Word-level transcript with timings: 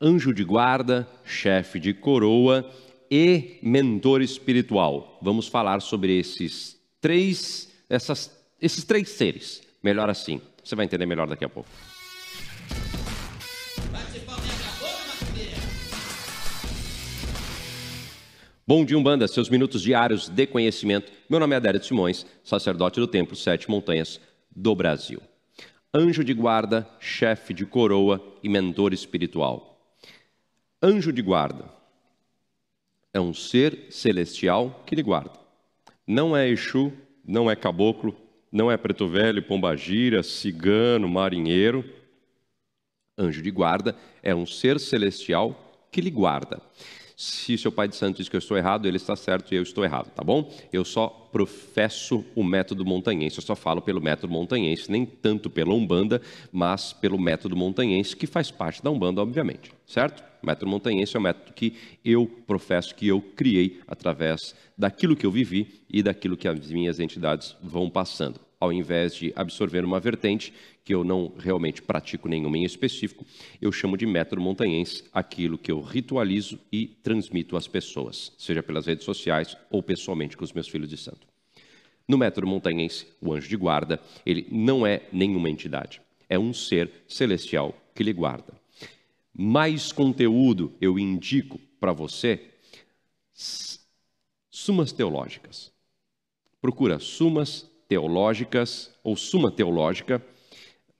anjo 0.00 0.32
de 0.32 0.44
guarda, 0.44 1.08
chefe 1.24 1.80
de 1.80 1.92
coroa 1.92 2.70
e 3.10 3.58
mentor 3.62 4.22
espiritual. 4.22 5.18
Vamos 5.20 5.48
falar 5.48 5.80
sobre 5.80 6.16
esses 6.16 6.78
três, 7.00 7.72
essas, 7.88 8.30
esses 8.60 8.84
três 8.84 9.08
seres. 9.08 9.62
Melhor 9.82 10.08
assim. 10.08 10.40
Você 10.62 10.76
vai 10.76 10.84
entender 10.84 11.06
melhor 11.06 11.26
daqui 11.26 11.44
a 11.44 11.48
pouco. 11.48 11.68
Bom 18.66 18.84
dia, 18.84 18.98
Umbanda, 18.98 19.26
seus 19.26 19.48
minutos 19.48 19.80
diários 19.80 20.28
de 20.28 20.46
conhecimento. 20.46 21.10
Meu 21.28 21.40
nome 21.40 21.54
é 21.54 21.56
Adérito 21.56 21.86
Simões, 21.86 22.26
sacerdote 22.44 23.00
do 23.00 23.06
Templo 23.06 23.34
Sete 23.34 23.70
Montanhas 23.70 24.20
do 24.54 24.74
Brasil. 24.74 25.22
Anjo 25.94 26.22
de 26.22 26.34
guarda, 26.34 26.86
chefe 27.00 27.54
de 27.54 27.64
coroa 27.64 28.22
e 28.42 28.48
mentor 28.48 28.92
espiritual. 28.92 29.67
Anjo 30.80 31.12
de 31.12 31.20
guarda 31.20 31.64
é 33.12 33.18
um 33.18 33.34
ser 33.34 33.86
celestial 33.90 34.84
que 34.86 34.94
lhe 34.94 35.02
guarda. 35.02 35.32
Não 36.06 36.36
é 36.36 36.48
Exu, 36.48 36.92
não 37.26 37.50
é 37.50 37.56
caboclo, 37.56 38.14
não 38.52 38.70
é 38.70 38.76
preto 38.76 39.08
velho, 39.08 39.42
pombagira, 39.42 40.22
cigano, 40.22 41.08
marinheiro. 41.08 41.84
Anjo 43.18 43.42
de 43.42 43.50
guarda 43.50 43.96
é 44.22 44.32
um 44.32 44.46
ser 44.46 44.78
celestial 44.78 45.88
que 45.90 46.00
lhe 46.00 46.10
guarda. 46.10 46.62
Se 47.16 47.58
seu 47.58 47.72
pai 47.72 47.88
de 47.88 47.96
santo 47.96 48.18
diz 48.18 48.28
que 48.28 48.36
eu 48.36 48.38
estou 48.38 48.56
errado, 48.56 48.86
ele 48.86 48.98
está 48.98 49.16
certo 49.16 49.52
e 49.52 49.56
eu 49.56 49.64
estou 49.64 49.82
errado, 49.84 50.12
tá 50.12 50.22
bom? 50.22 50.48
Eu 50.72 50.84
só 50.84 51.08
professo 51.08 52.24
o 52.36 52.44
método 52.44 52.86
montanhense, 52.86 53.38
eu 53.38 53.42
só 53.42 53.56
falo 53.56 53.82
pelo 53.82 54.00
método 54.00 54.32
montanhense, 54.32 54.92
nem 54.92 55.04
tanto 55.04 55.50
pela 55.50 55.74
Umbanda, 55.74 56.22
mas 56.52 56.92
pelo 56.92 57.18
método 57.18 57.56
montanhense, 57.56 58.14
que 58.14 58.28
faz 58.28 58.52
parte 58.52 58.80
da 58.80 58.92
Umbanda, 58.92 59.20
obviamente, 59.20 59.72
certo? 59.84 60.27
O 60.42 60.46
método 60.46 60.70
montanhense 60.70 61.16
é 61.16 61.18
o 61.18 61.22
método 61.22 61.52
que 61.52 61.74
eu 62.04 62.26
professo, 62.46 62.94
que 62.94 63.08
eu 63.08 63.20
criei 63.20 63.80
através 63.86 64.54
daquilo 64.76 65.16
que 65.16 65.26
eu 65.26 65.30
vivi 65.30 65.82
e 65.88 66.02
daquilo 66.02 66.36
que 66.36 66.48
as 66.48 66.70
minhas 66.70 67.00
entidades 67.00 67.56
vão 67.62 67.90
passando 67.90 68.40
ao 68.60 68.72
invés 68.72 69.14
de 69.14 69.32
absorver 69.36 69.84
uma 69.84 70.00
vertente 70.00 70.52
que 70.84 70.94
eu 70.94 71.04
não 71.04 71.32
realmente 71.38 71.82
pratico 71.82 72.28
nenhuma 72.28 72.56
em 72.56 72.64
específico, 72.64 73.24
eu 73.60 73.70
chamo 73.70 73.96
de 73.96 74.06
método 74.06 74.40
montanhense 74.40 75.04
aquilo 75.12 75.58
que 75.58 75.70
eu 75.70 75.80
ritualizo 75.80 76.58
e 76.72 76.86
transmito 76.86 77.56
às 77.56 77.68
pessoas, 77.68 78.32
seja 78.38 78.62
pelas 78.62 78.86
redes 78.86 79.04
sociais 79.04 79.56
ou 79.70 79.82
pessoalmente 79.82 80.36
com 80.36 80.44
os 80.44 80.52
meus 80.52 80.68
filhos 80.68 80.88
de 80.88 80.96
santo. 80.96 81.26
No 82.06 82.16
método 82.16 82.46
montanhense, 82.46 83.06
o 83.20 83.32
anjo 83.32 83.48
de 83.48 83.56
guarda, 83.56 84.00
ele 84.24 84.46
não 84.50 84.86
é 84.86 85.02
nenhuma 85.12 85.50
entidade, 85.50 86.00
é 86.28 86.38
um 86.38 86.54
ser 86.54 86.90
celestial 87.06 87.76
que 87.94 88.02
lhe 88.02 88.12
guarda. 88.12 88.54
Mais 89.40 89.92
conteúdo 89.92 90.74
eu 90.80 90.98
indico 90.98 91.60
para 91.78 91.92
você 91.92 92.40
sumas 94.50 94.90
teológicas. 94.90 95.70
Procura 96.60 96.98
sumas 96.98 97.70
teológicas 97.86 98.92
ou 99.04 99.16
Suma 99.16 99.52
Teológica 99.52 100.20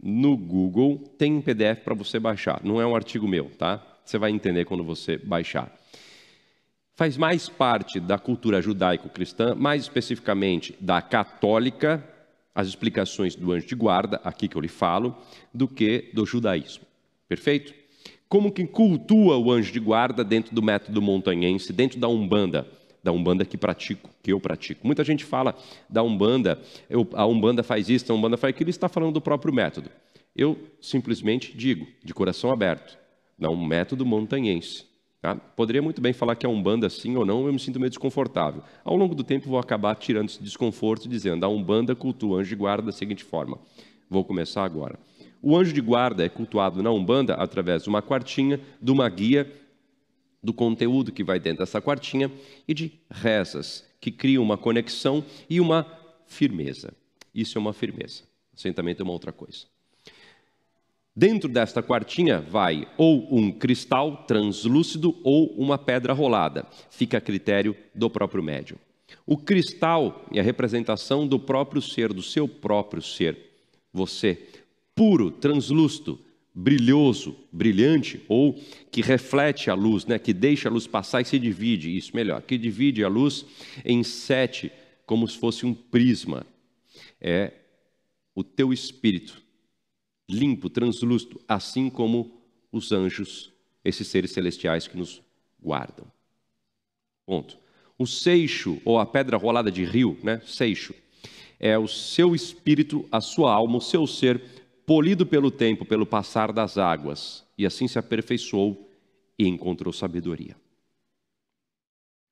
no 0.01 0.37
Google. 0.37 0.99
Tem 1.19 1.35
um 1.35 1.43
PDF 1.43 1.83
para 1.83 1.97
você 1.97 2.21
baixar. 2.21 2.61
Não 2.63 2.81
é 2.81 2.87
um 2.87 2.95
artigo 2.95 3.27
meu, 3.27 3.51
tá? 3.51 3.85
Você 4.05 4.17
vai 4.17 4.31
entender 4.31 4.65
quando 4.67 4.85
você 4.85 5.19
baixar. 5.19 5.77
Faz 6.95 7.17
mais 7.17 7.49
parte 7.49 7.99
da 7.99 8.21
cultura 8.21 8.63
judaico-cristã, 8.63 9.57
mais 9.57 9.83
especificamente 9.83 10.77
da 10.81 11.03
católica, 11.03 12.09
as 12.55 12.69
explicações 12.69 13.35
do 13.35 13.51
anjo 13.51 13.67
de 13.67 13.75
guarda, 13.75 14.21
aqui 14.23 14.47
que 14.47 14.55
eu 14.55 14.63
lhe 14.63 14.69
falo, 14.69 15.17
do 15.53 15.67
que 15.67 16.13
do 16.15 16.25
judaísmo. 16.25 16.85
Perfeito? 17.29 17.88
Como 18.29 18.53
que 18.53 18.67
cultua 18.67 19.39
o 19.39 19.51
anjo 19.51 19.73
de 19.73 19.81
guarda 19.81 20.23
dentro 20.23 20.55
do 20.55 20.63
método 20.63 21.01
montanhense, 21.01 21.73
dentro 21.73 21.99
da 21.99 22.09
Umbanda? 22.09 22.67
da 23.03 23.13
Umbanda 23.13 23.45
que 23.45 23.57
pratico, 23.57 24.11
que 24.23 24.33
eu 24.33 24.41
pratico. 24.41 24.87
Muita 24.87 25.05
gente 25.05 25.25
fala 25.25 25.57
da 25.89 26.03
Umbanda, 26.03 26.61
eu, 26.91 27.09
a 27.15 27.25
Umbanda 27.25 27.63
faz 27.63 27.89
isso, 27.89 28.11
a 28.13 28.15
Umbanda 28.15 28.37
faz 28.37 28.51
aquilo, 28.51 28.71
está 28.71 28.89
falando 28.89 29.15
do 29.15 29.21
próprio 29.21 29.55
método. 29.55 29.89
Eu 30.37 30.59
simplesmente 30.81 31.57
digo, 31.57 31.87
de 32.05 32.13
coração 32.13 32.51
aberto, 32.51 32.99
dá 33.39 33.49
um 33.49 33.65
método 33.65 34.05
montanhense. 34.05 34.85
Tá? 35.21 35.35
Poderia 35.35 35.81
muito 35.81 36.01
bem 36.01 36.13
falar 36.13 36.37
que 36.37 36.47
é 36.47 36.49
Umbanda 36.49 36.89
sim 36.91 37.17
ou 37.17 37.25
não, 37.25 37.47
eu 37.47 37.53
me 37.53 37.59
sinto 37.59 37.81
meio 37.81 37.91
desconfortável. 37.91 38.63
Ao 38.85 38.97
longo 38.97 39.15
do 39.15 39.25
tempo 39.25 39.49
vou 39.49 39.59
acabar 39.59 39.95
tirando 39.97 40.29
esse 40.29 40.43
desconforto 40.43 41.09
dizendo, 41.09 41.45
a 41.45 41.49
Umbanda 41.49 41.95
cultua 41.95 42.41
anjo 42.41 42.51
de 42.51 42.57
guarda 42.57 42.87
da 42.87 42.93
seguinte 42.93 43.25
forma. 43.25 43.59
Vou 44.09 44.25
começar 44.25 44.65
agora. 44.65 44.99
O 45.41 45.57
anjo 45.57 45.73
de 45.73 45.81
guarda 45.81 46.25
é 46.25 46.29
cultuado 46.29 46.83
na 46.83 46.91
Umbanda 46.91 47.35
através 47.35 47.83
de 47.83 47.89
uma 47.89 48.03
quartinha, 48.03 48.61
de 48.81 48.91
uma 48.91 49.09
guia 49.09 49.51
do 50.43 50.53
conteúdo 50.53 51.13
que 51.13 51.25
vai 51.25 51.39
dentro 51.39 51.61
dessa 51.61 51.81
quartinha 51.81 52.31
e 52.67 52.75
de 52.75 52.93
rezas 53.11 53.85
que 54.01 54.11
criam 54.11 54.43
uma 54.43 54.57
conexão 54.57 55.25
e 55.49 55.61
uma 55.61 55.87
firmeza. 56.27 56.93
Isso 57.35 57.59
é 57.59 57.61
uma 57.61 57.73
firmeza. 57.73 58.23
Assentamento 58.55 59.03
é 59.03 59.05
uma 59.05 59.13
outra 59.13 59.33
coisa. 59.33 59.67
Dentro 61.15 61.49
desta 61.49 61.83
quartinha 61.83 62.41
vai 62.41 62.87
ou 62.97 63.35
um 63.37 63.51
cristal 63.51 64.25
translúcido 64.25 65.17
ou 65.25 65.49
uma 65.57 65.77
pedra 65.77 66.13
rolada. 66.13 66.65
Fica 66.91 67.19
a 67.19 67.21
critério 67.21 67.77
do 67.93 68.09
próprio 68.09 68.43
médium. 68.43 68.79
O 69.27 69.37
cristal 69.37 70.25
é 70.33 70.39
a 70.39 70.45
representação 70.45 71.27
do 71.27 71.39
próprio 71.39 71.83
ser, 71.83 72.13
do 72.13 72.23
seu 72.23 72.47
próprio 72.47 73.03
ser. 73.03 73.37
Você, 73.93 74.47
puro, 74.99 75.31
translúcido, 75.31 76.19
brilhoso, 76.53 77.37
brilhante, 77.53 78.21
ou 78.29 78.61
que 78.91 79.01
reflete 79.01 79.71
a 79.71 79.75
luz, 79.75 80.05
né, 80.05 80.19
que 80.19 80.33
deixa 80.33 80.69
a 80.69 80.73
luz 80.73 80.89
passar 80.89 81.21
e 81.21 81.25
se 81.25 81.39
divide, 81.39 81.97
isso 81.97 82.17
melhor, 82.17 82.43
que 82.43 82.59
divide 82.59 83.05
a 83.05 83.09
luz 83.09 83.47
em 83.85 84.03
sete, 84.03 84.73
como 85.07 85.29
se 85.29 85.39
fosse 85.39 85.65
um 85.65 85.73
prisma. 85.73 86.45
É 87.21 87.53
o 88.35 88.43
teu 88.43 88.73
espírito, 88.73 89.41
limpo, 90.29 90.69
translúcido, 90.69 91.41
assim 91.47 91.89
como 91.89 92.43
os 92.73 92.91
anjos, 92.91 93.53
esses 93.85 94.09
seres 94.09 94.33
celestiais 94.33 94.89
que 94.89 94.99
nos 94.99 95.23
guardam. 95.63 96.07
Ponto. 97.25 97.57
O 97.97 98.05
seixo, 98.05 98.83
ou 98.85 98.99
a 98.99 99.07
pedra 99.07 99.37
rolada 99.37 99.71
de 99.71 99.85
rio, 99.85 100.19
né, 100.25 100.43
seixo, 100.45 100.93
é 101.61 101.79
o 101.79 101.87
seu 101.87 102.35
espírito, 102.35 103.07
a 103.13 103.21
sua 103.21 103.53
alma, 103.53 103.79
o 103.79 103.81
seu 103.81 104.05
ser 104.05 104.58
polido 104.89 105.27
pelo 105.27 105.51
tempo, 105.51 105.85
pelo 105.85 106.07
passar 106.07 106.51
das 106.51 106.79
águas, 106.79 107.45
e 107.59 107.67
assim 107.67 107.87
se 107.87 107.99
aperfeiçoou 107.99 108.91
e 109.39 109.47
encontrou 109.47 109.93
sabedoria. 109.93 110.57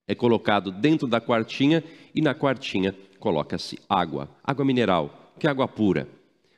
É 0.09 0.15
colocado 0.15 0.73
dentro 0.73 1.07
da 1.07 1.21
quartinha 1.21 1.85
e 2.15 2.23
na 2.23 2.35
quartinha 2.35 2.95
coloca-se 3.21 3.79
água, 3.87 4.31
água 4.43 4.65
mineral, 4.65 5.35
que 5.39 5.47
é 5.47 5.51
água 5.51 5.69
pura. 5.69 6.09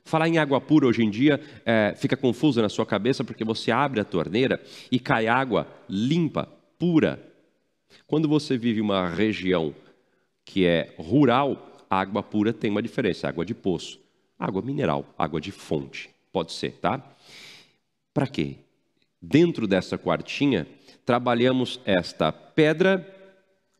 Falar 0.04 0.28
em 0.28 0.38
água 0.38 0.60
pura 0.60 0.86
hoje 0.86 1.02
em 1.02 1.10
dia 1.10 1.40
é, 1.66 1.92
fica 1.96 2.16
confuso 2.16 2.62
na 2.62 2.68
sua 2.68 2.86
cabeça 2.86 3.24
porque 3.24 3.44
você 3.44 3.72
abre 3.72 3.98
a 3.98 4.04
torneira 4.04 4.62
e 4.92 5.00
cai 5.00 5.26
água 5.26 5.66
limpa, 5.88 6.48
pura. 6.78 7.20
Quando 8.06 8.28
você 8.28 8.56
vive 8.56 8.80
uma 8.80 9.08
região 9.08 9.74
que 10.44 10.64
é 10.64 10.94
rural, 10.96 11.76
a 11.90 11.98
água 11.98 12.22
pura 12.22 12.52
tem 12.52 12.70
uma 12.70 12.82
diferença, 12.82 13.28
água 13.28 13.44
de 13.44 13.52
poço. 13.52 13.98
Água 14.38 14.62
mineral, 14.62 15.04
água 15.18 15.40
de 15.40 15.50
fonte, 15.50 16.10
pode 16.32 16.52
ser, 16.52 16.72
tá? 16.72 17.02
Para 18.14 18.26
quê? 18.26 18.56
Dentro 19.20 19.66
dessa 19.66 19.98
quartinha, 19.98 20.66
trabalhamos 21.04 21.80
esta 21.84 22.30
pedra, 22.30 23.14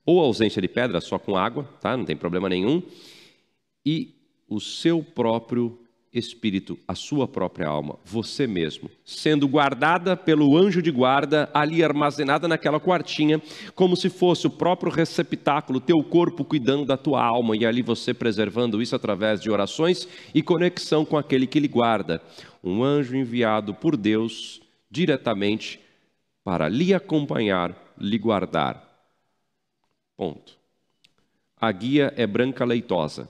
ou 0.04 0.20
ausência 0.20 0.60
de 0.60 0.68
pedra, 0.68 1.00
só 1.00 1.18
com 1.18 1.36
água, 1.36 1.64
tá? 1.80 1.96
Não 1.96 2.04
tem 2.04 2.16
problema 2.16 2.48
nenhum. 2.48 2.82
E 3.84 4.14
o 4.48 4.58
seu 4.58 5.02
próprio 5.02 5.78
espírito, 6.12 6.78
a 6.88 6.94
sua 6.94 7.28
própria 7.28 7.68
alma, 7.68 7.98
você 8.04 8.46
mesmo, 8.46 8.90
sendo 9.04 9.46
guardada 9.46 10.16
pelo 10.16 10.56
anjo 10.56 10.80
de 10.80 10.90
guarda, 10.90 11.50
ali 11.52 11.84
armazenada 11.84 12.48
naquela 12.48 12.80
quartinha, 12.80 13.40
como 13.74 13.96
se 13.96 14.08
fosse 14.08 14.46
o 14.46 14.50
próprio 14.50 14.90
receptáculo, 14.90 15.80
teu 15.80 16.02
corpo 16.02 16.44
cuidando 16.44 16.84
da 16.84 16.96
tua 16.96 17.22
alma, 17.22 17.56
e 17.56 17.66
ali 17.66 17.82
você 17.82 18.14
preservando 18.14 18.80
isso 18.80 18.96
através 18.96 19.40
de 19.40 19.50
orações 19.50 20.08
e 20.34 20.42
conexão 20.42 21.04
com 21.04 21.16
aquele 21.16 21.46
que 21.46 21.60
lhe 21.60 21.68
guarda. 21.68 22.22
Um 22.64 22.82
anjo 22.82 23.16
enviado 23.16 23.74
por 23.74 23.96
Deus 23.96 24.60
diretamente 24.90 25.78
para 26.42 26.68
lhe 26.68 26.94
acompanhar, 26.94 27.76
lhe 27.98 28.18
guardar. 28.18 28.82
Ponto. 30.16 30.56
A 31.60 31.70
guia 31.70 32.12
é 32.16 32.26
branca 32.26 32.64
leitosa 32.64 33.28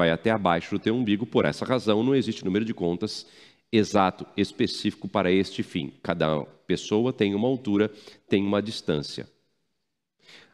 vai 0.00 0.10
até 0.10 0.30
abaixo 0.30 0.70
do 0.70 0.78
teu 0.78 0.94
umbigo, 0.94 1.26
por 1.26 1.44
essa 1.44 1.62
razão 1.62 2.02
não 2.02 2.14
existe 2.14 2.42
número 2.42 2.64
de 2.64 2.72
contas 2.72 3.26
exato, 3.70 4.26
específico 4.34 5.06
para 5.06 5.30
este 5.30 5.62
fim. 5.62 5.92
Cada 6.02 6.42
pessoa 6.66 7.12
tem 7.12 7.34
uma 7.34 7.46
altura, 7.46 7.90
tem 8.26 8.42
uma 8.42 8.62
distância. 8.62 9.28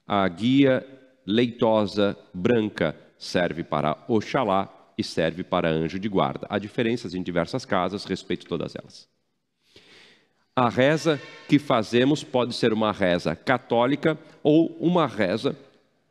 A 0.04 0.26
guia 0.26 0.84
leitosa 1.24 2.18
branca 2.34 2.96
serve 3.16 3.62
para 3.62 3.96
Oxalá 4.08 4.68
e 4.98 5.04
serve 5.04 5.44
para 5.44 5.70
anjo 5.70 6.00
de 6.00 6.08
guarda. 6.08 6.48
Há 6.50 6.58
diferenças 6.58 7.14
em 7.14 7.22
diversas 7.22 7.64
casas, 7.64 8.04
respeito 8.04 8.46
todas 8.46 8.74
elas. 8.74 9.08
A 10.56 10.68
reza 10.68 11.22
que 11.48 11.60
fazemos 11.60 12.24
pode 12.24 12.52
ser 12.52 12.72
uma 12.72 12.90
reza 12.90 13.36
católica 13.36 14.18
ou 14.42 14.76
uma 14.80 15.06
reza 15.06 15.56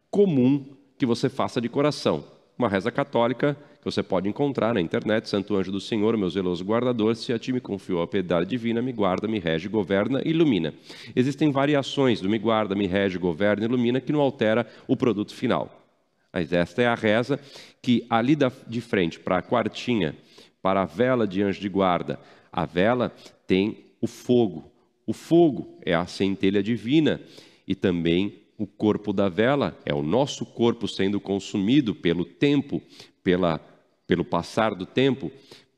comum 0.10 0.66
que 0.98 1.06
você 1.06 1.28
faça 1.28 1.60
de 1.60 1.68
coração. 1.68 2.35
Uma 2.58 2.70
reza 2.70 2.90
católica 2.90 3.58
que 3.80 3.84
você 3.84 4.02
pode 4.02 4.30
encontrar 4.30 4.74
na 4.74 4.80
internet, 4.80 5.28
Santo 5.28 5.56
Anjo 5.56 5.74
do 5.74 5.80
Senhor, 5.82 6.16
meu 6.18 6.30
zeloso 6.30 6.64
guardador, 6.64 7.16
se 7.16 7.34
a 7.34 7.38
ti 7.38 7.52
me 7.52 7.60
confiou 7.60 8.02
a 8.02 8.08
piedade 8.08 8.50
divina, 8.50 8.82
me 8.82 8.94
guarda, 8.94 9.28
me 9.28 9.40
rege, 9.40 9.68
governa 9.68 10.22
e 10.24 10.30
ilumina. 10.30 10.74
Existem 11.14 11.52
variações 11.52 12.22
do 12.22 12.30
me 12.30 12.40
guarda, 12.40 12.74
me 12.74 12.88
rege, 12.88 13.18
governa 13.18 13.64
e 13.64 13.68
ilumina 13.68 14.00
que 14.00 14.14
não 14.14 14.22
altera 14.22 14.66
o 14.88 14.96
produto 14.96 15.36
final. 15.36 15.86
Mas 16.32 16.54
esta 16.54 16.82
é 16.82 16.88
a 16.88 16.96
reza 16.96 17.40
que 17.82 18.06
ali 18.10 18.38
de 18.68 18.82
frente, 18.82 19.20
para 19.20 19.38
a 19.38 19.42
quartinha, 19.42 20.16
para 20.62 20.82
a 20.82 20.86
vela 20.86 21.28
de 21.28 21.44
anjo 21.44 21.60
de 21.60 21.70
guarda, 21.70 22.20
a 22.52 22.66
vela 22.66 23.14
tem 23.46 23.86
o 24.00 24.08
fogo. 24.08 24.72
O 25.06 25.14
fogo 25.14 25.78
é 25.86 25.94
a 25.94 26.06
centelha 26.06 26.64
divina 26.64 27.22
e 27.68 27.76
também 27.76 28.45
o 28.58 28.66
corpo 28.66 29.12
da 29.12 29.28
vela 29.28 29.78
é 29.86 29.94
o 29.94 30.02
nosso 30.02 30.46
corpo 30.46 30.88
sendo 30.88 31.20
consumido 31.20 31.94
pelo 31.94 32.24
tempo, 32.24 32.82
pela, 33.24 33.60
pelo 34.08 34.24
passar 34.24 34.74
do 34.74 34.86
tempo, 34.86 35.32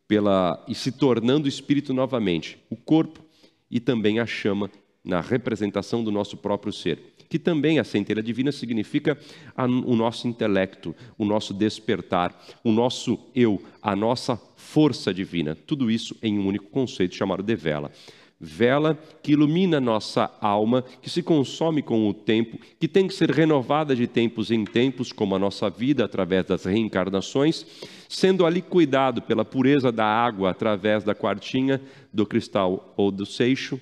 pela 0.08 0.64
e 0.68 0.76
se 0.76 0.92
tornando 0.92 1.48
espírito 1.48 1.94
novamente. 1.94 2.58
O 2.70 2.76
corpo 2.76 3.24
e 3.70 3.80
também 3.80 4.20
a 4.20 4.26
chama 4.26 4.72
na 5.04 5.22
representação 5.22 6.04
do 6.04 6.12
nosso 6.12 6.38
próprio 6.38 6.72
ser. 6.72 7.00
Que 7.30 7.40
também 7.40 7.78
a 7.78 7.84
centelha 7.84 8.24
divina 8.24 8.52
significa 8.52 9.18
a, 9.56 9.66
o 9.66 9.96
nosso 9.96 10.28
intelecto, 10.28 10.96
o 11.18 11.26
nosso 11.26 11.54
despertar, 11.54 12.38
o 12.64 12.72
nosso 12.72 13.20
eu, 13.36 13.62
a 13.82 13.96
nossa 13.96 14.40
força 14.56 15.14
divina. 15.14 15.56
Tudo 15.56 15.92
isso 15.92 16.16
em 16.22 16.40
um 16.40 16.48
único 16.48 16.68
conceito 16.68 17.16
chamado 17.16 17.44
de 17.44 17.56
vela 17.56 17.92
vela 18.40 18.98
que 19.24 19.32
ilumina 19.32 19.80
nossa 19.80 20.32
alma, 20.40 20.84
que 21.02 21.10
se 21.10 21.24
consome 21.24 21.82
com 21.82 22.08
o 22.08 22.14
tempo, 22.14 22.60
que 22.80 22.88
tem 22.88 23.08
que 23.08 23.14
ser 23.14 23.32
renovada 23.32 23.96
de 23.96 24.06
tempos 24.06 24.52
em 24.52 24.64
tempos, 24.64 25.12
como 25.12 25.36
a 25.36 25.40
nossa 25.40 25.70
vida 25.70 26.06
através 26.06 26.46
das 26.46 26.66
reencarnações, 26.66 27.66
sendo 28.08 28.46
ali 28.46 28.62
cuidado 28.62 29.22
pela 29.22 29.44
pureza 29.44 29.92
da 29.92 30.06
água 30.06 30.52
através 30.52 31.04
da 31.04 31.16
quartinha, 31.16 31.82
do 32.14 32.26
cristal 32.26 32.94
ou 32.96 33.12
do 33.12 33.26
seixo, 33.26 33.80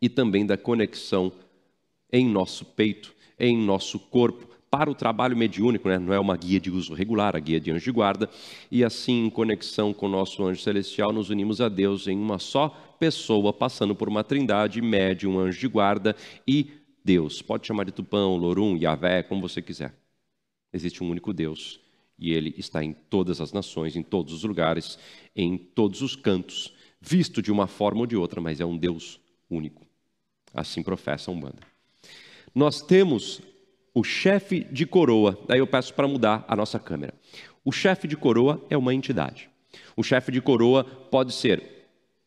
e 0.00 0.08
também 0.08 0.46
da 0.46 0.56
conexão 0.56 1.32
em 2.12 2.26
nosso 2.26 2.64
peito, 2.64 3.12
em 3.38 3.56
nosso 3.56 3.98
corpo, 3.98 4.48
para 4.70 4.88
o 4.88 4.94
trabalho 4.94 5.36
mediúnico, 5.36 5.88
né? 5.88 5.98
não 5.98 6.14
é 6.14 6.18
uma 6.20 6.36
guia 6.36 6.60
de 6.60 6.70
uso 6.70 6.94
regular, 6.94 7.34
a 7.34 7.40
guia 7.40 7.60
de 7.60 7.72
anjo 7.72 7.84
de 7.84 7.90
guarda, 7.90 8.30
e 8.70 8.84
assim, 8.84 9.26
em 9.26 9.30
conexão 9.30 9.92
com 9.92 10.06
o 10.06 10.08
nosso 10.08 10.44
anjo 10.44 10.62
celestial, 10.62 11.12
nos 11.12 11.28
unimos 11.28 11.60
a 11.60 11.68
Deus 11.68 12.06
em 12.06 12.16
uma 12.16 12.38
só 12.38 12.89
pessoa, 13.00 13.50
passando 13.50 13.94
por 13.94 14.10
uma 14.10 14.22
trindade, 14.22 14.82
médium, 14.82 15.38
anjo 15.40 15.58
de 15.58 15.66
guarda 15.66 16.14
e 16.46 16.70
Deus. 17.02 17.40
Pode 17.40 17.66
chamar 17.66 17.84
de 17.84 17.92
Tupão, 17.92 18.36
Lorum, 18.36 18.76
Yahvé, 18.76 19.22
como 19.22 19.40
você 19.40 19.62
quiser. 19.62 19.94
Existe 20.70 21.02
um 21.02 21.10
único 21.10 21.32
Deus, 21.32 21.80
e 22.18 22.32
Ele 22.32 22.54
está 22.58 22.84
em 22.84 22.92
todas 22.92 23.40
as 23.40 23.52
nações, 23.52 23.96
em 23.96 24.02
todos 24.02 24.34
os 24.34 24.44
lugares, 24.44 24.98
em 25.34 25.56
todos 25.56 26.02
os 26.02 26.14
cantos, 26.14 26.74
visto 27.00 27.40
de 27.40 27.50
uma 27.50 27.66
forma 27.66 28.00
ou 28.00 28.06
de 28.06 28.16
outra, 28.16 28.38
mas 28.38 28.60
é 28.60 28.66
um 28.66 28.76
Deus 28.76 29.18
único. 29.48 29.86
Assim 30.52 30.82
professa 30.82 31.30
a 31.30 31.34
Umbanda. 31.34 31.58
Nós 32.54 32.82
temos 32.82 33.40
o 33.94 34.04
chefe 34.04 34.60
de 34.64 34.84
coroa. 34.84 35.38
Daí 35.48 35.58
eu 35.58 35.66
peço 35.66 35.94
para 35.94 36.06
mudar 36.06 36.44
a 36.46 36.54
nossa 36.54 36.78
câmera. 36.78 37.14
O 37.64 37.72
chefe 37.72 38.06
de 38.06 38.16
coroa 38.16 38.64
é 38.68 38.76
uma 38.76 38.94
entidade. 38.94 39.48
O 39.96 40.02
chefe 40.02 40.30
de 40.30 40.40
coroa 40.40 40.84
pode 40.84 41.32
ser 41.32 41.79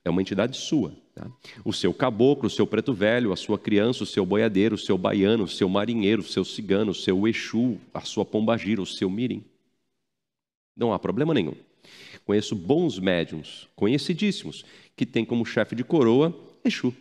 é 0.04 0.10
uma 0.10 0.22
entidade 0.22 0.58
sua. 0.58 0.94
Tá? 1.16 1.30
O 1.64 1.72
seu 1.72 1.94
caboclo, 1.94 2.48
o 2.48 2.50
seu 2.50 2.68
preto 2.68 2.94
velho, 2.94 3.32
a 3.32 3.36
sua 3.36 3.58
criança, 3.58 4.04
o 4.04 4.08
seu 4.08 4.26
boiadeiro, 4.26 4.76
o 4.76 4.78
seu 4.78 4.98
baiano, 4.98 5.44
o 5.44 5.48
seu 5.48 5.70
marinheiro, 5.70 6.22
o 6.22 6.26
seu 6.26 6.44
cigano, 6.44 6.92
o 6.92 6.96
seu 6.96 7.28
exu, 7.28 7.78
a 7.94 8.02
sua 8.02 8.26
pombagira, 8.26 8.82
o 8.82 8.86
seu 8.86 9.10
mirim. 9.10 9.44
Não 10.76 10.92
há 10.92 11.00
problema 11.00 11.34
nenhum. 11.34 11.56
Conheço 12.26 12.56
bons 12.56 13.00
médiums, 13.00 13.68
conhecidíssimos, 13.76 14.66
que 14.96 15.06
têm 15.06 15.26
como 15.26 15.46
chefe 15.46 15.76
de 15.76 15.84
coroa 15.84 16.36
Exu. 16.64 16.94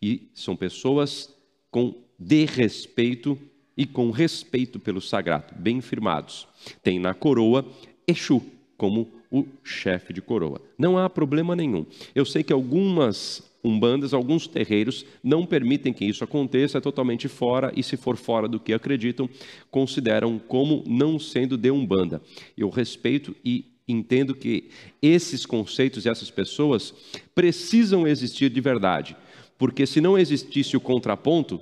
E 0.00 0.28
são 0.34 0.56
pessoas 0.56 1.34
com 1.70 1.94
de 2.18 2.44
respeito 2.44 3.38
e 3.76 3.86
com 3.86 4.10
respeito 4.10 4.78
pelo 4.78 5.00
sagrado, 5.00 5.54
bem 5.56 5.80
firmados. 5.80 6.46
Tem 6.82 6.98
na 6.98 7.14
coroa 7.14 7.64
Exu 8.06 8.42
como 8.76 9.21
o 9.32 9.46
chefe 9.64 10.12
de 10.12 10.20
coroa. 10.20 10.60
Não 10.78 10.98
há 10.98 11.08
problema 11.08 11.56
nenhum. 11.56 11.86
Eu 12.14 12.26
sei 12.26 12.42
que 12.42 12.52
algumas 12.52 13.50
umbandas, 13.64 14.12
alguns 14.12 14.46
terreiros 14.46 15.06
não 15.22 15.46
permitem 15.46 15.92
que 15.92 16.04
isso 16.04 16.22
aconteça, 16.22 16.78
é 16.78 16.80
totalmente 16.80 17.28
fora 17.28 17.72
e 17.74 17.82
se 17.82 17.96
for 17.96 18.16
fora 18.16 18.46
do 18.46 18.60
que 18.60 18.74
acreditam, 18.74 19.30
consideram 19.70 20.38
como 20.38 20.84
não 20.86 21.18
sendo 21.18 21.56
de 21.56 21.70
umbanda. 21.70 22.20
Eu 22.56 22.68
respeito 22.68 23.34
e 23.44 23.64
entendo 23.88 24.34
que 24.34 24.68
esses 25.00 25.46
conceitos 25.46 26.04
e 26.04 26.08
essas 26.08 26.30
pessoas 26.30 26.92
precisam 27.34 28.06
existir 28.06 28.50
de 28.50 28.60
verdade, 28.60 29.16
porque 29.56 29.86
se 29.86 30.00
não 30.00 30.18
existisse 30.18 30.76
o 30.76 30.80
contraponto, 30.80 31.60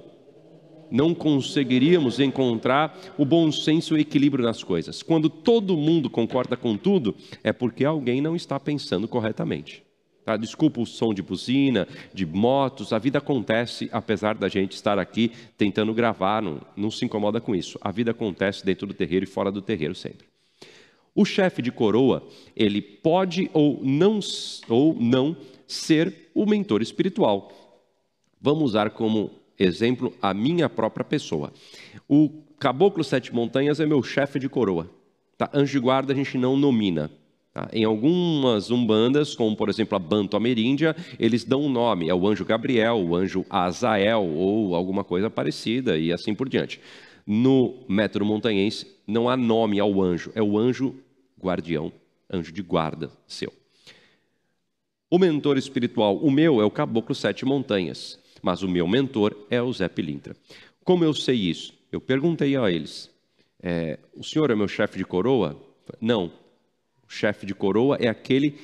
não 0.90 1.14
conseguiríamos 1.14 2.20
encontrar 2.20 2.98
o 3.16 3.24
bom 3.24 3.50
senso 3.52 3.94
e 3.94 3.98
o 3.98 4.00
equilíbrio 4.00 4.44
nas 4.44 4.62
coisas. 4.62 5.02
Quando 5.02 5.28
todo 5.28 5.76
mundo 5.76 6.10
concorda 6.10 6.56
com 6.56 6.76
tudo, 6.76 7.14
é 7.42 7.52
porque 7.52 7.84
alguém 7.84 8.20
não 8.20 8.34
está 8.34 8.58
pensando 8.58 9.06
corretamente. 9.06 9.82
Tá? 10.24 10.36
Desculpa 10.36 10.80
o 10.80 10.86
som 10.86 11.14
de 11.14 11.22
buzina, 11.22 11.88
de 12.12 12.26
motos, 12.26 12.92
a 12.92 12.98
vida 12.98 13.18
acontece, 13.18 13.88
apesar 13.92 14.34
da 14.34 14.48
gente 14.48 14.72
estar 14.72 14.98
aqui 14.98 15.32
tentando 15.56 15.94
gravar, 15.94 16.42
não, 16.42 16.60
não 16.76 16.90
se 16.90 17.04
incomoda 17.04 17.40
com 17.40 17.54
isso. 17.54 17.78
A 17.80 17.90
vida 17.90 18.10
acontece 18.10 18.64
dentro 18.64 18.86
do 18.86 18.94
terreiro 18.94 19.24
e 19.24 19.28
fora 19.28 19.50
do 19.50 19.62
terreiro 19.62 19.94
sempre. 19.94 20.26
O 21.14 21.24
chefe 21.24 21.60
de 21.60 21.72
coroa, 21.72 22.22
ele 22.54 22.80
pode 22.80 23.50
ou 23.52 23.80
não, 23.82 24.20
ou 24.68 24.94
não 24.94 25.36
ser 25.66 26.30
o 26.34 26.46
mentor 26.46 26.82
espiritual. 26.82 27.50
Vamos 28.40 28.64
usar 28.64 28.90
como 28.90 29.39
exemplo, 29.60 30.12
a 30.22 30.32
minha 30.32 30.68
própria 30.68 31.04
pessoa. 31.04 31.52
O 32.08 32.30
Caboclo 32.58 33.04
Sete 33.04 33.34
Montanhas 33.34 33.78
é 33.78 33.86
meu 33.86 34.02
chefe 34.02 34.38
de 34.38 34.48
coroa. 34.48 34.90
Tá? 35.36 35.50
Anjo 35.52 35.72
de 35.72 35.78
guarda 35.78 36.12
a 36.12 36.16
gente 36.16 36.38
não 36.38 36.56
nomina. 36.56 37.10
Tá? 37.52 37.68
Em 37.72 37.84
algumas 37.84 38.70
umbandas, 38.70 39.34
como 39.34 39.54
por 39.54 39.68
exemplo 39.68 39.96
a 39.96 39.98
Banto 39.98 40.36
Ameríndia, 40.36 40.96
eles 41.18 41.44
dão 41.44 41.62
um 41.62 41.68
nome, 41.68 42.08
é 42.08 42.14
o 42.14 42.26
anjo 42.26 42.44
Gabriel, 42.44 42.96
o 42.96 43.14
anjo 43.14 43.44
Azael 43.50 44.24
ou 44.24 44.74
alguma 44.74 45.04
coisa 45.04 45.28
parecida 45.28 45.98
e 45.98 46.12
assim 46.12 46.34
por 46.34 46.48
diante. 46.48 46.80
No 47.26 47.84
método 47.88 48.24
montanhense 48.24 48.86
não 49.06 49.28
há 49.28 49.36
nome 49.36 49.78
ao 49.78 50.00
anjo, 50.00 50.32
é 50.34 50.42
o 50.42 50.56
anjo 50.58 50.94
guardião, 51.42 51.92
anjo 52.32 52.52
de 52.52 52.62
guarda 52.62 53.10
seu. 53.26 53.52
O 55.10 55.18
mentor 55.18 55.58
espiritual, 55.58 56.16
o 56.16 56.30
meu, 56.30 56.60
é 56.60 56.64
o 56.64 56.70
Caboclo 56.70 57.14
Sete 57.14 57.44
Montanhas 57.44 58.18
mas 58.42 58.62
o 58.62 58.68
meu 58.68 58.86
mentor 58.86 59.36
é 59.50 59.60
o 59.60 59.72
Zé 59.72 59.88
Pilintra. 59.88 60.36
Como 60.84 61.04
eu 61.04 61.14
sei 61.14 61.36
isso? 61.36 61.74
Eu 61.92 62.00
perguntei 62.00 62.56
a 62.56 62.70
eles: 62.70 63.10
é, 63.62 63.98
o 64.14 64.24
senhor 64.24 64.50
é 64.50 64.54
meu 64.54 64.68
chefe 64.68 64.98
de 64.98 65.04
coroa? 65.04 65.60
Não. 66.00 66.32
O 67.06 67.12
chefe 67.12 67.44
de 67.44 67.54
coroa 67.54 67.96
é 68.00 68.08
aquele 68.08 68.58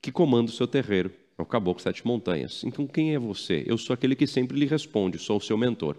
que 0.00 0.12
comanda 0.12 0.50
o 0.50 0.54
seu 0.54 0.66
terreiro. 0.66 1.10
É 1.38 1.42
o 1.42 1.46
Caboclo 1.46 1.82
Sete 1.82 2.06
Montanhas. 2.06 2.64
Então, 2.64 2.86
quem 2.86 3.14
é 3.14 3.18
você? 3.18 3.64
Eu 3.66 3.76
sou 3.76 3.94
aquele 3.94 4.16
que 4.16 4.26
sempre 4.26 4.58
lhe 4.58 4.66
responde, 4.66 5.18
sou 5.18 5.36
o 5.36 5.40
seu 5.40 5.56
mentor. 5.56 5.96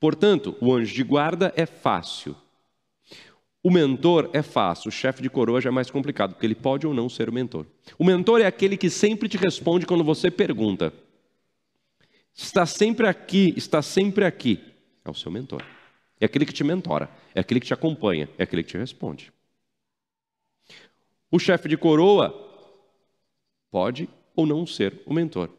Portanto, 0.00 0.56
o 0.60 0.72
anjo 0.72 0.94
de 0.94 1.02
guarda 1.02 1.52
é 1.56 1.66
fácil. 1.66 2.36
O 3.62 3.70
mentor 3.70 4.30
é 4.32 4.42
fácil, 4.42 4.88
o 4.88 4.92
chefe 4.92 5.22
de 5.22 5.28
coroa 5.28 5.60
já 5.60 5.70
é 5.70 5.72
mais 5.72 5.90
complicado, 5.90 6.34
porque 6.34 6.46
ele 6.46 6.54
pode 6.54 6.86
ou 6.86 6.94
não 6.94 7.08
ser 7.08 7.28
o 7.28 7.32
mentor. 7.32 7.66
O 7.98 8.04
mentor 8.04 8.40
é 8.40 8.46
aquele 8.46 8.76
que 8.76 8.88
sempre 8.88 9.28
te 9.28 9.36
responde 9.36 9.86
quando 9.86 10.04
você 10.04 10.30
pergunta 10.30 10.92
está 12.36 12.66
sempre 12.66 13.08
aqui, 13.08 13.54
está 13.56 13.80
sempre 13.80 14.24
aqui, 14.24 14.60
é 15.04 15.10
o 15.10 15.14
seu 15.14 15.32
mentor. 15.32 15.64
É 16.20 16.26
aquele 16.26 16.46
que 16.46 16.52
te 16.52 16.62
mentora, 16.62 17.10
é 17.34 17.40
aquele 17.40 17.60
que 17.60 17.66
te 17.66 17.74
acompanha, 17.74 18.28
é 18.38 18.42
aquele 18.42 18.62
que 18.62 18.70
te 18.70 18.78
responde. 18.78 19.32
O 21.30 21.38
chefe 21.38 21.68
de 21.68 21.76
coroa 21.76 22.34
pode 23.70 24.08
ou 24.34 24.46
não 24.46 24.66
ser 24.66 25.02
o 25.04 25.12
mentor. 25.12 25.50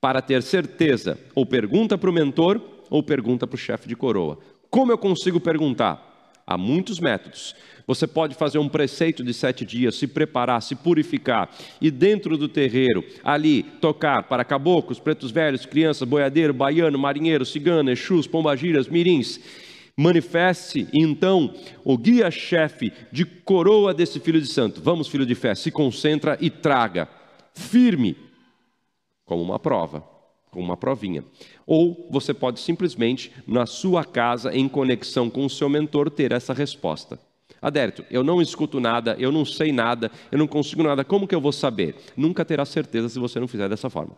Para 0.00 0.22
ter 0.22 0.42
certeza, 0.42 1.18
ou 1.34 1.44
pergunta 1.44 1.98
para 1.98 2.08
o 2.08 2.12
mentor 2.12 2.60
ou 2.88 3.02
pergunta 3.02 3.46
para 3.46 3.54
o 3.54 3.58
chefe 3.58 3.88
de 3.88 3.96
coroa. 3.96 4.38
Como 4.70 4.92
eu 4.92 4.98
consigo 4.98 5.40
perguntar? 5.40 6.09
Há 6.46 6.58
muitos 6.58 6.98
métodos. 6.98 7.54
Você 7.86 8.06
pode 8.06 8.34
fazer 8.34 8.58
um 8.58 8.68
preceito 8.68 9.24
de 9.24 9.34
sete 9.34 9.64
dias, 9.64 9.96
se 9.96 10.06
preparar, 10.06 10.62
se 10.62 10.76
purificar 10.76 11.50
e 11.80 11.90
dentro 11.90 12.36
do 12.36 12.48
terreiro, 12.48 13.04
ali, 13.24 13.62
tocar 13.62 14.24
para 14.24 14.44
caboclos, 14.44 15.00
pretos 15.00 15.30
velhos, 15.30 15.66
crianças, 15.66 16.08
boiadeiro, 16.08 16.54
baiano, 16.54 16.98
marinheiro, 16.98 17.44
cigano, 17.44 17.90
exus, 17.90 18.26
pombagiras, 18.26 18.86
mirins. 18.88 19.40
Manifeste 19.96 20.86
então 20.94 21.52
o 21.84 21.98
guia-chefe 21.98 22.92
de 23.10 23.24
coroa 23.24 23.92
desse 23.92 24.20
filho 24.20 24.40
de 24.40 24.46
santo. 24.46 24.80
Vamos, 24.80 25.08
filho 25.08 25.26
de 25.26 25.34
fé, 25.34 25.54
se 25.54 25.70
concentra 25.70 26.38
e 26.40 26.48
traga, 26.48 27.08
firme, 27.54 28.16
como 29.24 29.42
uma 29.42 29.58
prova. 29.58 30.19
Com 30.50 30.60
uma 30.60 30.76
provinha. 30.76 31.24
Ou 31.66 32.08
você 32.10 32.34
pode 32.34 32.60
simplesmente, 32.60 33.32
na 33.46 33.66
sua 33.66 34.04
casa, 34.04 34.54
em 34.54 34.68
conexão 34.68 35.30
com 35.30 35.44
o 35.44 35.50
seu 35.50 35.68
mentor, 35.68 36.10
ter 36.10 36.32
essa 36.32 36.52
resposta. 36.52 37.18
Adérito, 37.62 38.04
eu 38.10 38.24
não 38.24 38.40
escuto 38.40 38.80
nada, 38.80 39.14
eu 39.18 39.30
não 39.30 39.44
sei 39.44 39.70
nada, 39.70 40.10
eu 40.32 40.38
não 40.38 40.46
consigo 40.46 40.82
nada, 40.82 41.04
como 41.04 41.28
que 41.28 41.34
eu 41.34 41.40
vou 41.40 41.52
saber? 41.52 41.94
Nunca 42.16 42.44
terá 42.44 42.64
certeza 42.64 43.08
se 43.08 43.18
você 43.18 43.38
não 43.38 43.46
fizer 43.46 43.68
dessa 43.68 43.90
forma. 43.90 44.16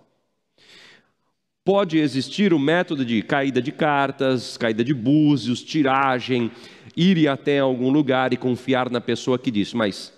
Pode 1.65 1.99
existir 1.99 2.53
o 2.53 2.59
método 2.59 3.05
de 3.05 3.23
caída 3.23 3.63
de 3.63 3.71
cartas, 3.71 4.57
caída 4.57 4.83
de 4.83 4.93
búzios, 4.93 5.63
tiragem, 5.63 6.51
ir 6.97 7.29
até 7.29 7.61
algum 7.61 7.91
lugar 7.91 8.33
e 8.33 8.37
confiar 8.37 8.91
na 8.91 9.01
pessoa 9.01 9.39
que 9.39 9.51
disse, 9.51 9.77
mas 9.77 10.13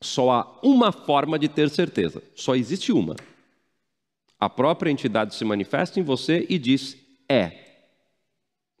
só 0.00 0.30
há 0.30 0.58
uma 0.62 0.92
forma 0.92 1.38
de 1.38 1.48
ter 1.48 1.68
certeza, 1.68 2.22
só 2.34 2.54
existe 2.54 2.92
uma. 2.92 3.16
A 4.38 4.48
própria 4.48 4.90
entidade 4.90 5.34
se 5.34 5.44
manifesta 5.44 5.98
em 5.98 6.02
você 6.02 6.46
e 6.48 6.58
diz: 6.58 6.96
é. 7.28 7.52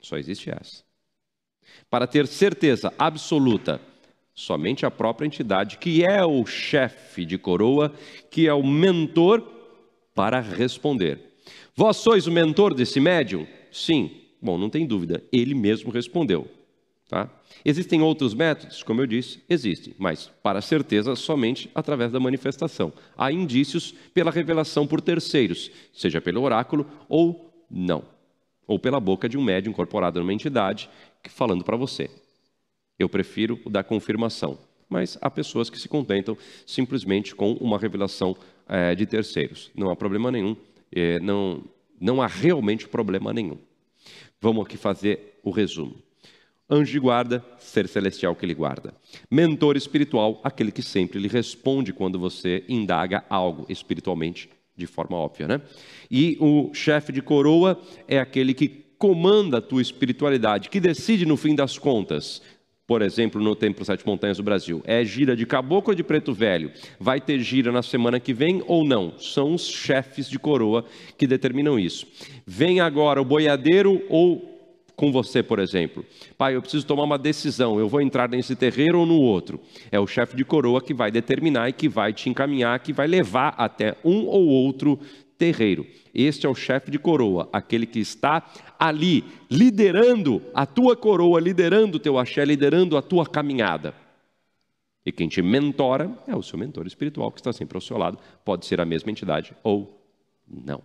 Só 0.00 0.16
existe 0.16 0.50
essa. 0.50 0.84
Para 1.90 2.06
ter 2.06 2.26
certeza 2.26 2.92
absoluta, 2.98 3.80
somente 4.34 4.84
a 4.84 4.90
própria 4.90 5.26
entidade, 5.26 5.78
que 5.78 6.04
é 6.04 6.24
o 6.24 6.44
chefe 6.44 7.24
de 7.24 7.38
coroa, 7.38 7.92
que 8.30 8.46
é 8.46 8.52
o 8.52 8.64
mentor, 8.64 9.42
para 10.14 10.40
responder. 10.40 11.34
Vós 11.74 11.98
sois 11.98 12.26
o 12.26 12.32
mentor 12.32 12.74
desse 12.74 13.00
médium? 13.00 13.46
Sim. 13.70 14.22
Bom, 14.40 14.56
não 14.56 14.70
tem 14.70 14.86
dúvida, 14.86 15.24
ele 15.32 15.54
mesmo 15.54 15.90
respondeu. 15.90 16.48
Tá? 17.08 17.30
Existem 17.64 18.02
outros 18.02 18.34
métodos? 18.34 18.82
Como 18.82 19.00
eu 19.00 19.06
disse, 19.06 19.40
existem, 19.48 19.94
mas 19.96 20.30
para 20.42 20.60
certeza 20.60 21.14
somente 21.14 21.70
através 21.74 22.10
da 22.10 22.18
manifestação. 22.18 22.92
Há 23.16 23.30
indícios 23.30 23.94
pela 24.12 24.30
revelação 24.30 24.86
por 24.86 25.00
terceiros, 25.00 25.70
seja 25.92 26.20
pelo 26.20 26.42
oráculo 26.42 26.84
ou 27.08 27.64
não, 27.70 28.04
ou 28.66 28.78
pela 28.78 28.98
boca 28.98 29.28
de 29.28 29.38
um 29.38 29.42
médium 29.42 29.70
incorporado 29.70 30.18
numa 30.18 30.32
entidade 30.32 30.90
falando 31.28 31.64
para 31.64 31.76
você. 31.76 32.10
Eu 32.98 33.08
prefiro 33.08 33.60
o 33.64 33.70
da 33.70 33.84
confirmação, 33.84 34.58
mas 34.88 35.18
há 35.20 35.30
pessoas 35.30 35.68
que 35.68 35.78
se 35.78 35.88
contentam 35.88 36.36
simplesmente 36.66 37.34
com 37.34 37.52
uma 37.54 37.78
revelação 37.78 38.36
é, 38.68 38.94
de 38.94 39.06
terceiros. 39.06 39.70
Não 39.74 39.90
há 39.90 39.96
problema 39.96 40.30
nenhum, 40.30 40.56
é, 40.90 41.20
não, 41.20 41.62
não 42.00 42.22
há 42.22 42.26
realmente 42.26 42.88
problema 42.88 43.32
nenhum. 43.32 43.58
Vamos 44.40 44.64
aqui 44.64 44.76
fazer 44.76 45.38
o 45.42 45.50
resumo. 45.50 46.05
Anjo 46.68 46.90
de 46.90 46.98
guarda, 46.98 47.44
ser 47.58 47.86
celestial 47.86 48.34
que 48.34 48.44
lhe 48.44 48.54
guarda. 48.54 48.92
Mentor 49.30 49.76
espiritual, 49.76 50.40
aquele 50.42 50.72
que 50.72 50.82
sempre 50.82 51.20
lhe 51.20 51.28
responde 51.28 51.92
quando 51.92 52.18
você 52.18 52.64
indaga 52.68 53.24
algo 53.30 53.64
espiritualmente, 53.68 54.50
de 54.76 54.84
forma 54.84 55.16
óbvia, 55.16 55.46
né? 55.46 55.62
E 56.10 56.36
o 56.40 56.74
chefe 56.74 57.12
de 57.12 57.22
coroa 57.22 57.80
é 58.08 58.18
aquele 58.18 58.52
que 58.52 58.66
comanda 58.98 59.58
a 59.58 59.62
tua 59.62 59.80
espiritualidade, 59.80 60.68
que 60.68 60.80
decide 60.80 61.24
no 61.24 61.36
fim 61.36 61.54
das 61.54 61.78
contas. 61.78 62.42
Por 62.84 63.00
exemplo, 63.00 63.40
no 63.40 63.54
Templo 63.54 63.84
Sete 63.84 64.04
Montanhas 64.04 64.38
do 64.38 64.42
Brasil, 64.42 64.82
é 64.84 65.04
gira 65.04 65.36
de 65.36 65.46
caboclo 65.46 65.92
ou 65.92 65.94
de 65.94 66.02
preto 66.02 66.32
velho? 66.32 66.72
Vai 66.98 67.20
ter 67.20 67.38
gira 67.40 67.70
na 67.70 67.82
semana 67.82 68.18
que 68.18 68.34
vem 68.34 68.62
ou 68.66 68.84
não? 68.84 69.16
São 69.18 69.54
os 69.54 69.68
chefes 69.68 70.28
de 70.28 70.38
coroa 70.38 70.84
que 71.16 71.28
determinam 71.28 71.78
isso. 71.78 72.06
Vem 72.44 72.80
agora 72.80 73.22
o 73.22 73.24
boiadeiro 73.24 74.02
ou 74.08 74.55
com 74.96 75.12
você, 75.12 75.42
por 75.42 75.58
exemplo. 75.58 76.04
Pai, 76.38 76.56
eu 76.56 76.62
preciso 76.62 76.86
tomar 76.86 77.04
uma 77.04 77.18
decisão, 77.18 77.78
eu 77.78 77.88
vou 77.88 78.00
entrar 78.00 78.28
nesse 78.28 78.56
terreiro 78.56 79.00
ou 79.00 79.06
no 79.06 79.20
outro. 79.20 79.60
É 79.92 80.00
o 80.00 80.06
chefe 80.06 80.34
de 80.34 80.44
coroa 80.44 80.80
que 80.80 80.94
vai 80.94 81.10
determinar 81.10 81.68
e 81.68 81.72
que 81.72 81.88
vai 81.88 82.12
te 82.12 82.30
encaminhar, 82.30 82.80
que 82.80 82.92
vai 82.92 83.06
levar 83.06 83.54
até 83.58 83.96
um 84.02 84.24
ou 84.26 84.48
outro 84.48 84.98
terreiro. 85.36 85.86
Este 86.14 86.46
é 86.46 86.48
o 86.48 86.54
chefe 86.54 86.90
de 86.90 86.98
coroa, 86.98 87.48
aquele 87.52 87.84
que 87.84 87.98
está 87.98 88.42
ali 88.78 89.22
liderando 89.50 90.42
a 90.54 90.64
tua 90.64 90.96
coroa, 90.96 91.38
liderando 91.38 91.98
o 91.98 92.00
teu 92.00 92.18
axé, 92.18 92.42
liderando 92.42 92.96
a 92.96 93.02
tua 93.02 93.26
caminhada. 93.26 93.94
E 95.04 95.12
quem 95.12 95.28
te 95.28 95.42
mentora 95.42 96.10
é 96.26 96.34
o 96.34 96.42
seu 96.42 96.58
mentor 96.58 96.86
espiritual 96.86 97.30
que 97.30 97.38
está 97.38 97.52
sempre 97.52 97.76
ao 97.76 97.82
seu 97.82 97.98
lado. 97.98 98.18
Pode 98.44 98.66
ser 98.66 98.80
a 98.80 98.84
mesma 98.84 99.10
entidade 99.10 99.52
ou 99.62 100.02
não. 100.48 100.82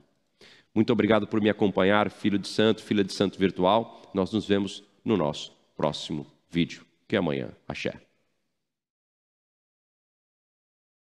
Muito 0.74 0.94
obrigado 0.94 1.28
por 1.28 1.42
me 1.42 1.50
acompanhar, 1.50 2.10
filho 2.10 2.40
de 2.40 2.48
santo, 2.48 2.84
filha 2.84 3.04
de 3.04 3.14
santo 3.14 3.38
virtual. 3.38 4.10
Nós 4.14 4.32
nos 4.32 4.48
vemos 4.48 4.84
no 5.04 5.18
nosso 5.18 5.56
próximo 5.76 6.26
vídeo, 6.50 6.86
que 7.08 7.16
é 7.16 7.20
amanhã. 7.20 7.50
Axé. 7.68 8.11